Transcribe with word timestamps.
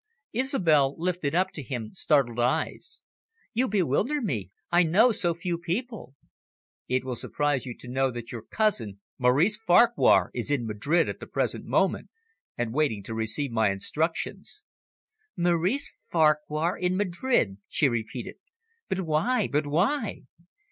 Isobel 0.33 0.95
lifted 0.97 1.35
up 1.35 1.51
to 1.51 1.61
him 1.61 1.93
startled 1.93 2.39
eyes. 2.39 3.03
"You 3.53 3.67
bewilder 3.67 4.19
me. 4.19 4.49
I 4.71 4.81
know 4.81 5.11
so 5.11 5.35
few 5.35 5.59
people." 5.59 6.15
"It 6.87 7.05
will 7.05 7.15
surprise 7.15 7.67
you 7.67 7.77
to 7.77 7.87
know 7.87 8.09
that 8.09 8.31
your 8.31 8.41
cousin, 8.41 8.99
Maurice 9.19 9.57
Farquhar, 9.59 10.31
is 10.33 10.49
in 10.49 10.65
Madrid 10.65 11.07
at 11.07 11.19
the 11.19 11.27
present 11.27 11.65
moment 11.65 12.09
and 12.57 12.73
waiting 12.73 13.03
to 13.03 13.13
receive 13.13 13.51
my 13.51 13.69
instructions." 13.69 14.63
"Maurice 15.37 15.95
Farquhar 16.09 16.75
in 16.79 16.97
Madrid," 16.97 17.57
she 17.67 17.87
repeated. 17.87 18.37
"But 18.89 19.01
why, 19.01 19.45
but 19.45 19.67
why?" 19.67 20.23